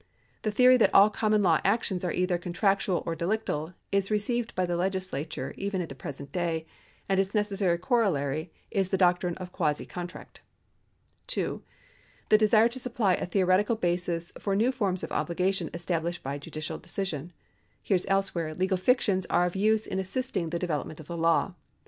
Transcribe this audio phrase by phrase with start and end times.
[0.41, 4.65] The theory that all common law actions are either contractual or delictal is received by
[4.65, 6.65] the legislature even at the present day,^
[7.07, 10.41] and its necessary corollary is the doctrine of quasi contract.
[11.27, 11.61] (2)
[12.29, 16.79] The desire to supply a theoretical basis for new forms of obhgation established by judicial
[16.79, 17.31] decision.
[17.83, 21.53] Here as elsewhere, legal fictions are of use in assisting the development of the law.